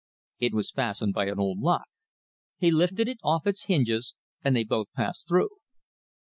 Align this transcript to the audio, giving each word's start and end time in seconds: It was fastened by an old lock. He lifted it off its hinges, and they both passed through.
It 0.39 0.55
was 0.55 0.71
fastened 0.71 1.13
by 1.13 1.25
an 1.27 1.37
old 1.37 1.59
lock. 1.59 1.85
He 2.57 2.71
lifted 2.71 3.07
it 3.07 3.19
off 3.21 3.45
its 3.45 3.65
hinges, 3.65 4.15
and 4.43 4.55
they 4.55 4.63
both 4.63 4.91
passed 4.93 5.27
through. 5.27 5.49